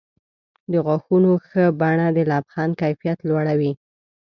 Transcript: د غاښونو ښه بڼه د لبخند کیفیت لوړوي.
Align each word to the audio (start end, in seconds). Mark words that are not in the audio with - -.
د 0.71 0.73
غاښونو 0.85 1.31
ښه 1.47 1.63
بڼه 1.79 2.07
د 2.15 2.17
لبخند 2.31 2.71
کیفیت 2.81 3.17
لوړوي. 3.29 3.71